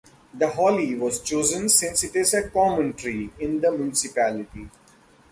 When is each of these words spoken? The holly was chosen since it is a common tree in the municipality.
The 0.33 0.49
holly 0.49 0.95
was 0.95 1.21
chosen 1.21 1.69
since 1.69 2.03
it 2.03 2.15
is 2.15 2.33
a 2.33 2.49
common 2.49 2.93
tree 2.93 3.29
in 3.39 3.61
the 3.61 3.71
municipality. 3.71 4.67